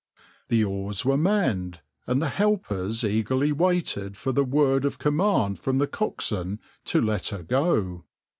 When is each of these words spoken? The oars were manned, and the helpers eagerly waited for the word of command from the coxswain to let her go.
The 0.47 0.63
oars 0.63 1.05
were 1.05 1.15
manned, 1.15 1.81
and 2.07 2.19
the 2.23 2.29
helpers 2.29 3.03
eagerly 3.03 3.51
waited 3.51 4.17
for 4.17 4.31
the 4.31 4.43
word 4.43 4.83
of 4.83 4.97
command 4.97 5.59
from 5.59 5.77
the 5.77 5.85
coxswain 5.85 6.59
to 6.85 6.99
let 6.99 7.27
her 7.27 7.43
go. 7.43 8.03